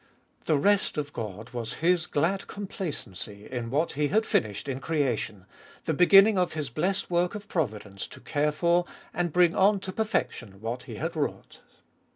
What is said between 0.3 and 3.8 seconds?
The rest of God was His glad complacency in